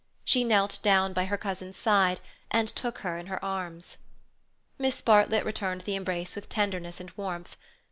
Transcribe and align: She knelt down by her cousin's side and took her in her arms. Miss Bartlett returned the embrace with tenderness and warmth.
She 0.25 0.43
knelt 0.43 0.79
down 0.81 1.13
by 1.13 1.25
her 1.25 1.37
cousin's 1.37 1.77
side 1.77 2.21
and 2.49 2.67
took 2.67 2.97
her 3.05 3.19
in 3.19 3.27
her 3.27 3.45
arms. 3.45 3.99
Miss 4.79 4.99
Bartlett 4.99 5.45
returned 5.45 5.81
the 5.81 5.93
embrace 5.93 6.33
with 6.35 6.49
tenderness 6.49 6.99
and 6.99 7.11
warmth. 7.11 7.55